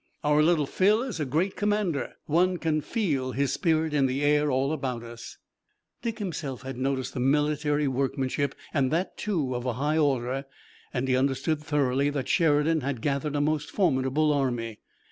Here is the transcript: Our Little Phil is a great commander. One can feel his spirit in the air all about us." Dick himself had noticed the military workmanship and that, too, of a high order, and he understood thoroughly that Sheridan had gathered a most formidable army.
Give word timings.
Our 0.23 0.41
Little 0.41 0.65
Phil 0.65 1.03
is 1.03 1.19
a 1.19 1.25
great 1.25 1.55
commander. 1.55 2.13
One 2.25 2.57
can 2.57 2.81
feel 2.81 3.33
his 3.33 3.53
spirit 3.53 3.93
in 3.93 4.07
the 4.07 4.23
air 4.23 4.49
all 4.49 4.71
about 4.73 5.03
us." 5.03 5.37
Dick 6.01 6.17
himself 6.17 6.63
had 6.63 6.75
noticed 6.75 7.13
the 7.13 7.19
military 7.19 7.87
workmanship 7.87 8.55
and 8.73 8.89
that, 8.89 9.15
too, 9.15 9.53
of 9.53 9.67
a 9.67 9.73
high 9.73 9.99
order, 9.99 10.45
and 10.91 11.07
he 11.07 11.15
understood 11.15 11.61
thoroughly 11.61 12.09
that 12.09 12.27
Sheridan 12.27 12.81
had 12.81 13.03
gathered 13.03 13.35
a 13.35 13.41
most 13.41 13.69
formidable 13.69 14.33
army. 14.33 14.79